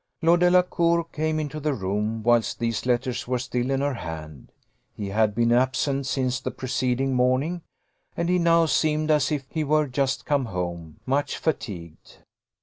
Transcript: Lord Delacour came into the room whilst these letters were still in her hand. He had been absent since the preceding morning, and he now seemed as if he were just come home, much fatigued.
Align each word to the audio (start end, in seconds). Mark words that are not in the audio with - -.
Lord 0.23 0.39
Delacour 0.39 1.03
came 1.03 1.39
into 1.39 1.59
the 1.59 1.75
room 1.75 2.23
whilst 2.23 2.57
these 2.57 2.87
letters 2.87 3.27
were 3.27 3.37
still 3.37 3.69
in 3.69 3.81
her 3.81 3.93
hand. 3.93 4.51
He 4.95 5.09
had 5.09 5.35
been 5.35 5.51
absent 5.51 6.07
since 6.07 6.39
the 6.39 6.49
preceding 6.49 7.13
morning, 7.13 7.61
and 8.17 8.27
he 8.27 8.39
now 8.39 8.65
seemed 8.65 9.11
as 9.11 9.31
if 9.31 9.45
he 9.51 9.63
were 9.63 9.85
just 9.85 10.25
come 10.25 10.45
home, 10.45 10.99
much 11.05 11.37
fatigued. 11.37 12.17